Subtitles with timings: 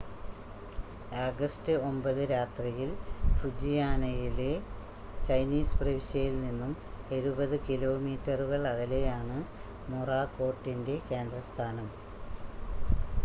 [1.17, 2.89] August 9 രാത്രിയിൽ
[3.35, 4.49] ഫ്യൂജിയാനയിലെ
[5.27, 6.71] Chinese പ്രവിശ്യയിൽ നിന്നും
[7.11, 9.37] എഴുപത് കിലോമീറ്ററുകൾ അകലെയാണ്
[9.89, 11.89] മൊറാക്കോട്ടിൻ്റെ കേന്ദ്രസ്ഥാനം